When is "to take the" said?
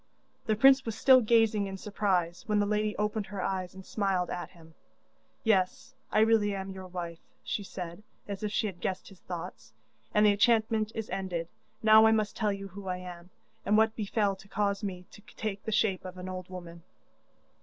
15.11-15.71